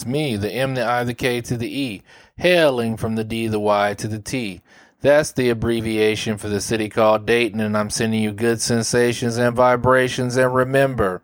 It's 0.00 0.06
me, 0.06 0.36
the 0.36 0.50
M, 0.50 0.76
the 0.76 0.86
I, 0.86 1.04
the 1.04 1.12
K 1.12 1.42
to 1.42 1.58
the 1.58 1.68
E, 1.68 2.02
hailing 2.38 2.96
from 2.96 3.16
the 3.16 3.22
D, 3.22 3.48
the 3.48 3.60
Y 3.60 3.92
to 3.98 4.08
the 4.08 4.18
T. 4.18 4.62
That's 5.02 5.32
the 5.32 5.50
abbreviation 5.50 6.38
for 6.38 6.48
the 6.48 6.62
city 6.62 6.88
called 6.88 7.26
Dayton, 7.26 7.60
and 7.60 7.76
I'm 7.76 7.90
sending 7.90 8.22
you 8.22 8.32
good 8.32 8.62
sensations 8.62 9.36
and 9.36 9.54
vibrations. 9.54 10.38
And 10.38 10.54
remember, 10.54 11.20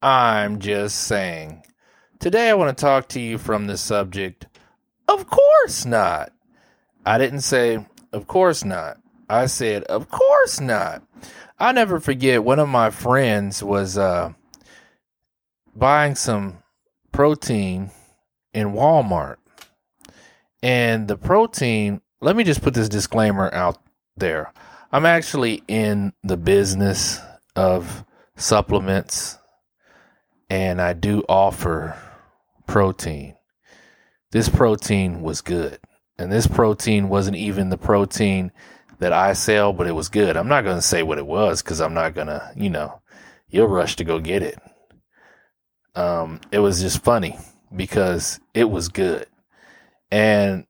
I'm 0.00 0.60
just 0.60 1.00
saying. 1.00 1.64
Today, 2.20 2.50
I 2.50 2.54
want 2.54 2.78
to 2.78 2.80
talk 2.80 3.08
to 3.08 3.20
you 3.20 3.36
from 3.36 3.66
the 3.66 3.76
subject, 3.76 4.46
of 5.08 5.26
course 5.28 5.84
not. 5.84 6.32
I 7.04 7.18
didn't 7.18 7.40
say, 7.40 7.84
of 8.12 8.28
course 8.28 8.64
not. 8.64 8.98
I 9.28 9.46
said, 9.46 9.82
of 9.84 10.08
course 10.08 10.60
not. 10.60 11.02
I 11.58 11.72
never 11.72 11.98
forget 11.98 12.44
one 12.44 12.60
of 12.60 12.68
my 12.68 12.90
friends 12.90 13.60
was 13.60 13.98
uh, 13.98 14.34
buying 15.74 16.14
some 16.14 16.58
protein 17.10 17.90
in 18.54 18.72
Walmart. 18.72 19.36
And 20.62 21.08
the 21.08 21.16
protein, 21.16 22.00
let 22.20 22.36
me 22.36 22.44
just 22.44 22.62
put 22.62 22.72
this 22.72 22.88
disclaimer 22.88 23.52
out 23.52 23.78
there. 24.16 24.52
I'm 24.90 25.04
actually 25.04 25.62
in 25.68 26.14
the 26.22 26.36
business 26.36 27.20
of 27.54 28.04
supplements 28.36 29.38
and 30.48 30.80
I 30.80 30.92
do 30.92 31.24
offer 31.28 31.98
protein. 32.66 33.34
This 34.30 34.48
protein 34.48 35.20
was 35.20 35.40
good. 35.40 35.78
And 36.16 36.30
this 36.30 36.46
protein 36.46 37.08
wasn't 37.08 37.36
even 37.36 37.70
the 37.70 37.76
protein 37.76 38.52
that 39.00 39.12
I 39.12 39.32
sell, 39.32 39.72
but 39.72 39.88
it 39.88 39.92
was 39.92 40.08
good. 40.08 40.36
I'm 40.36 40.48
not 40.48 40.62
going 40.62 40.76
to 40.76 40.82
say 40.82 41.02
what 41.02 41.18
it 41.18 41.26
was 41.26 41.60
because 41.60 41.80
I'm 41.80 41.94
not 41.94 42.14
going 42.14 42.28
to, 42.28 42.52
you 42.56 42.70
know, 42.70 43.02
you'll 43.48 43.66
rush 43.66 43.96
to 43.96 44.04
go 44.04 44.20
get 44.20 44.42
it. 44.42 44.58
Um, 45.96 46.40
it 46.52 46.60
was 46.60 46.80
just 46.80 47.02
funny 47.02 47.36
because 47.74 48.40
it 48.52 48.70
was 48.70 48.88
good. 48.88 49.26
And 50.10 50.66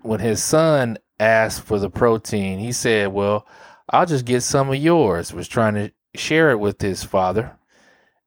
when 0.00 0.20
his 0.20 0.42
son 0.42 0.98
asked 1.18 1.62
for 1.62 1.78
the 1.78 1.90
protein, 1.90 2.58
he 2.58 2.72
said, 2.72 3.08
Well, 3.08 3.46
I'll 3.90 4.06
just 4.06 4.24
get 4.24 4.42
some 4.42 4.68
of 4.68 4.76
yours, 4.76 5.32
was 5.32 5.48
trying 5.48 5.74
to 5.74 5.92
share 6.14 6.50
it 6.50 6.60
with 6.60 6.80
his 6.80 7.04
father. 7.04 7.56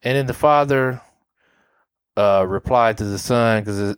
And 0.01 0.15
then 0.15 0.25
the 0.27 0.33
father 0.33 1.01
uh, 2.15 2.45
replied 2.47 2.97
to 2.97 3.03
the 3.03 3.19
son 3.19 3.63
because 3.63 3.97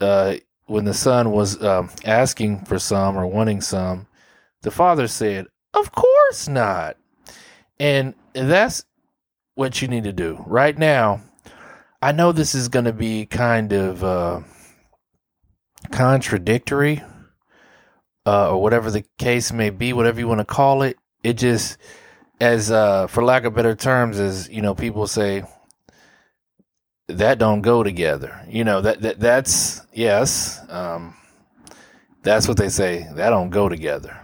uh, 0.00 0.36
when 0.66 0.84
the 0.84 0.94
son 0.94 1.30
was 1.30 1.62
um, 1.62 1.90
asking 2.04 2.64
for 2.64 2.78
some 2.78 3.16
or 3.16 3.26
wanting 3.26 3.60
some, 3.60 4.06
the 4.62 4.70
father 4.70 5.08
said, 5.08 5.46
Of 5.74 5.92
course 5.92 6.48
not. 6.48 6.96
And 7.80 8.14
that's 8.32 8.84
what 9.54 9.80
you 9.80 9.88
need 9.88 10.04
to 10.04 10.12
do 10.12 10.42
right 10.46 10.76
now. 10.76 11.20
I 12.00 12.12
know 12.12 12.30
this 12.30 12.54
is 12.54 12.68
going 12.68 12.84
to 12.84 12.92
be 12.92 13.26
kind 13.26 13.72
of 13.72 14.04
uh, 14.04 14.40
contradictory, 15.90 17.02
uh, 18.24 18.50
or 18.52 18.62
whatever 18.62 18.90
the 18.90 19.04
case 19.18 19.52
may 19.52 19.70
be, 19.70 19.92
whatever 19.92 20.20
you 20.20 20.28
want 20.28 20.38
to 20.40 20.44
call 20.44 20.82
it. 20.82 20.96
It 21.24 21.32
just, 21.34 21.76
as 22.40 22.70
uh, 22.70 23.08
for 23.08 23.24
lack 23.24 23.44
of 23.44 23.54
better 23.54 23.74
terms, 23.74 24.20
as 24.20 24.48
you 24.48 24.62
know, 24.62 24.74
people 24.74 25.08
say 25.08 25.42
that 27.08 27.38
don't 27.38 27.62
go 27.62 27.82
together. 27.82 28.44
You 28.48 28.62
know 28.64 28.80
that 28.82 29.00
that 29.00 29.18
that's 29.18 29.80
yes, 29.92 30.60
um, 30.68 31.16
that's 32.22 32.46
what 32.46 32.58
they 32.58 32.68
say. 32.68 33.08
That 33.14 33.30
don't 33.30 33.50
go 33.50 33.68
together. 33.68 34.16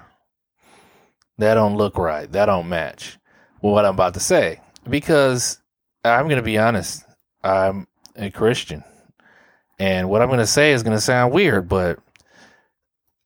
That 1.38 1.54
don't 1.54 1.76
look 1.76 1.98
right. 1.98 2.30
That 2.30 2.46
don't 2.46 2.68
match. 2.68 3.18
Well, 3.60 3.72
what 3.72 3.84
I'm 3.84 3.94
about 3.94 4.14
to 4.14 4.20
say, 4.20 4.60
because 4.88 5.58
I'm 6.04 6.26
going 6.26 6.36
to 6.36 6.42
be 6.42 6.58
honest. 6.58 7.04
I'm 7.44 7.86
a 8.16 8.30
Christian. 8.30 8.82
And 9.78 10.08
what 10.08 10.22
I'm 10.22 10.28
going 10.28 10.38
to 10.38 10.46
say 10.46 10.72
is 10.72 10.82
going 10.82 10.96
to 10.96 11.00
sound 11.00 11.32
weird, 11.32 11.68
but 11.68 11.98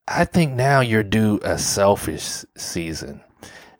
I 0.07 0.25
think 0.25 0.55
now 0.55 0.81
you're 0.81 1.03
due 1.03 1.39
a 1.43 1.59
selfish 1.59 2.45
season. 2.57 3.23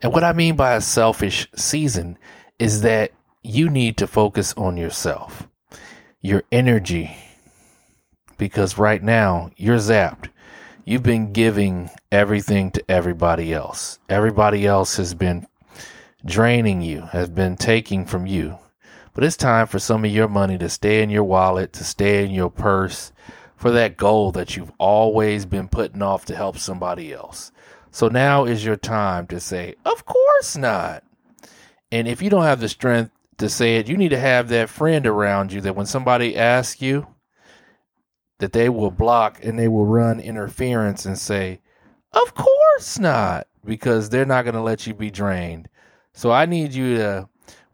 And 0.03 0.13
what 0.13 0.25
I 0.25 0.33
mean 0.33 0.55
by 0.55 0.75
a 0.75 0.81
selfish 0.81 1.49
season 1.57 2.19
is 2.59 2.83
that 2.83 3.13
you 3.43 3.69
need 3.71 3.97
to 3.97 4.07
focus 4.07 4.55
on 4.57 4.77
yourself, 4.77 5.49
your 6.21 6.43
energy, 6.53 7.17
because 8.37 8.79
right 8.79 9.03
now 9.03 9.51
you're 9.57 9.79
zapped. 9.79 10.29
You've 10.85 11.03
been 11.03 11.33
giving 11.33 11.91
everything 12.13 12.71
to 12.73 12.91
everybody 12.91 13.53
else. 13.53 13.99
Everybody 14.09 14.67
else 14.67 14.97
has 14.97 15.15
been 15.15 15.47
draining 16.25 16.83
you, 16.83 17.03
has 17.03 17.29
been 17.29 17.57
taking 17.57 18.05
from 18.05 18.27
you. 18.27 18.59
But 19.19 19.25
it's 19.25 19.37
time 19.37 19.67
for 19.67 19.81
some 19.81 20.05
of 20.05 20.13
your 20.13 20.29
money 20.29 20.57
to 20.59 20.69
stay 20.69 21.03
in 21.03 21.11
your 21.11 21.25
wallet, 21.25 21.73
to 21.73 21.83
stay 21.83 22.25
in 22.25 22.31
your 22.31 22.51
purse 22.51 23.11
for 23.57 23.73
that 23.73 23.97
goal 23.97 24.31
that 24.31 24.57
you've 24.57 24.71
always 24.79 25.45
been 25.45 25.67
putting 25.67 26.03
off 26.03 26.25
to 26.27 26.37
help 26.37 26.57
somebody 26.57 27.13
else. 27.13 27.51
So 27.91 28.07
now 28.07 28.45
is 28.45 28.65
your 28.65 28.77
time 28.77 29.27
to 29.27 29.41
say, 29.41 29.75
Of 29.85 30.05
course 30.05 30.57
not. 30.57 31.03
And 31.91 32.07
if 32.07 32.23
you 32.23 32.31
don't 32.31 32.45
have 32.45 32.61
the 32.61 32.69
strength 32.69 33.11
to 33.39 33.49
say 33.49 33.79
it, 33.79 33.89
you 33.89 33.97
need 33.97 34.11
to 34.11 34.21
have 34.21 34.51
that 34.51 34.71
friend 34.71 35.05
around 35.05 35.53
you 35.53 35.63
that 35.63 35.75
when 35.75 35.87
somebody 35.87 36.37
asks 36.37 36.81
you, 36.81 37.09
that 38.39 38.53
they 38.53 38.69
will 38.69 38.93
block 38.93 39.41
and 39.43 39.59
they 39.59 39.67
will 39.67 39.85
run 39.85 40.21
interference 40.21 41.05
and 41.05 41.19
say, 41.19 41.61
Of 42.13 42.37
course 42.37 43.01
not, 43.01 43.49
because 43.65 44.11
they're 44.11 44.25
not 44.25 44.45
going 44.45 44.55
to 44.55 44.63
let 44.63 44.87
you 44.87 44.95
be 44.95 45.11
drained. 45.11 45.69
So 46.13 46.31
I 46.31 46.47
need 46.47 46.73
you 46.73 46.99
to 46.99 47.29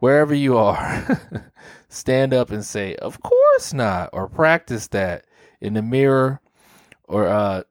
wherever 0.05 0.35
you 0.35 0.59
are, 0.59 1.51
stand 1.89 2.35
up 2.35 2.51
and 2.51 2.63
say, 2.63 2.95
Of 2.97 3.23
course 3.23 3.73
not, 3.73 4.11
or 4.13 4.29
practice 4.29 4.89
that 4.89 5.25
in 5.63 5.73
the 5.73 5.81
mirror 5.81 6.43
or 7.05 7.27
uh, 7.27 7.63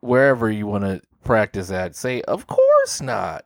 wherever 0.00 0.50
you 0.50 0.66
want 0.66 0.82
to 0.82 1.00
practice 1.22 1.68
that. 1.68 1.94
Say, 1.94 2.22
Of 2.22 2.48
course 2.48 3.00
not. 3.00 3.44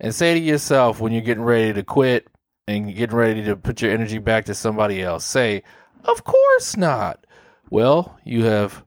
And 0.00 0.14
say 0.14 0.32
to 0.32 0.40
yourself 0.40 0.98
when 0.98 1.12
you're 1.12 1.20
getting 1.20 1.44
ready 1.44 1.74
to 1.74 1.82
quit 1.82 2.28
and 2.66 2.94
getting 2.94 3.14
ready 3.14 3.44
to 3.44 3.54
put 3.54 3.82
your 3.82 3.92
energy 3.92 4.16
back 4.16 4.46
to 4.46 4.54
somebody 4.54 5.02
else, 5.02 5.26
say, 5.26 5.62
Of 6.04 6.24
course 6.24 6.74
not. 6.74 7.26
Well, 7.68 8.18
you 8.24 8.44
have 8.44 8.82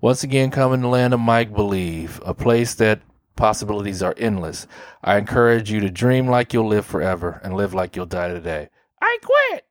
once 0.00 0.24
again 0.24 0.50
come 0.50 0.72
in 0.72 0.80
the 0.80 0.88
land 0.88 1.14
of 1.14 1.20
Mike 1.20 1.54
Believe, 1.54 2.20
a 2.26 2.34
place 2.34 2.74
that 2.74 3.00
Possibilities 3.36 4.02
are 4.02 4.14
endless. 4.16 4.66
I 5.02 5.16
encourage 5.18 5.70
you 5.70 5.80
to 5.80 5.90
dream 5.90 6.28
like 6.28 6.52
you'll 6.52 6.68
live 6.68 6.86
forever 6.86 7.40
and 7.42 7.54
live 7.54 7.74
like 7.74 7.96
you'll 7.96 8.06
die 8.06 8.28
today. 8.28 8.68
I 9.02 9.18
quit. 9.22 9.64